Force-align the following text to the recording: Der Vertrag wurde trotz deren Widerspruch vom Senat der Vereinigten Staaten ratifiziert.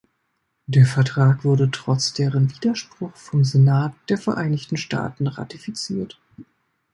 Der 0.65 0.87
Vertrag 0.87 1.43
wurde 1.45 1.69
trotz 1.69 2.11
deren 2.13 2.49
Widerspruch 2.55 3.15
vom 3.15 3.43
Senat 3.43 3.93
der 4.09 4.17
Vereinigten 4.17 4.77
Staaten 4.77 5.27
ratifiziert. 5.27 6.19